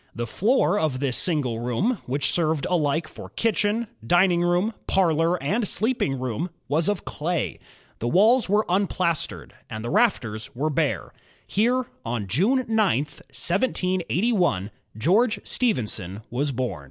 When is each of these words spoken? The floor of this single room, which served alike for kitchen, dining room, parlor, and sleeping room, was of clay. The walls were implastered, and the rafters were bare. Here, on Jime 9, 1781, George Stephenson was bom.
The 0.15 0.25
floor 0.25 0.79
of 0.79 0.99
this 0.99 1.15
single 1.15 1.59
room, 1.59 1.99
which 2.07 2.31
served 2.31 2.65
alike 2.67 3.07
for 3.07 3.29
kitchen, 3.29 3.85
dining 4.03 4.41
room, 4.41 4.73
parlor, 4.87 5.35
and 5.43 5.67
sleeping 5.67 6.19
room, 6.19 6.49
was 6.67 6.89
of 6.89 7.05
clay. 7.05 7.59
The 7.99 8.07
walls 8.07 8.49
were 8.49 8.65
implastered, 8.67 9.51
and 9.69 9.85
the 9.85 9.91
rafters 9.91 10.55
were 10.55 10.71
bare. 10.71 11.13
Here, 11.45 11.85
on 12.03 12.25
Jime 12.25 12.65
9, 12.67 12.75
1781, 13.05 14.71
George 14.97 15.39
Stephenson 15.43 16.23
was 16.31 16.49
bom. 16.51 16.79